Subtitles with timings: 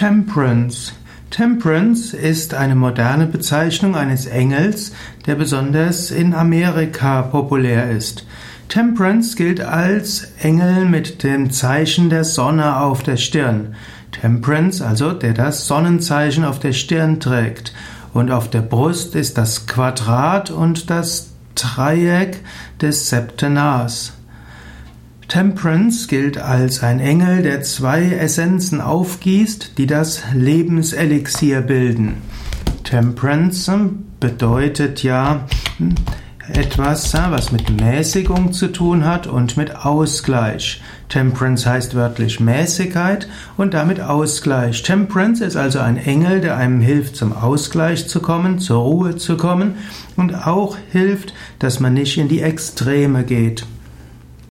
[0.00, 0.92] Temperance.
[1.28, 4.92] Temperance ist eine moderne Bezeichnung eines Engels,
[5.26, 8.24] der besonders in Amerika populär ist.
[8.70, 13.74] Temperance gilt als Engel mit dem Zeichen der Sonne auf der Stirn.
[14.10, 17.74] Temperance, also der das Sonnenzeichen auf der Stirn trägt.
[18.14, 22.38] Und auf der Brust ist das Quadrat und das Dreieck
[22.80, 24.14] des Septenars.
[25.30, 32.16] Temperance gilt als ein Engel, der zwei Essenzen aufgießt, die das Lebenselixier bilden.
[32.82, 35.46] Temperance bedeutet ja
[36.52, 40.82] etwas, was mit Mäßigung zu tun hat und mit Ausgleich.
[41.08, 44.82] Temperance heißt wörtlich Mäßigkeit und damit Ausgleich.
[44.82, 49.36] Temperance ist also ein Engel, der einem hilft, zum Ausgleich zu kommen, zur Ruhe zu
[49.36, 49.76] kommen
[50.16, 53.64] und auch hilft, dass man nicht in die Extreme geht.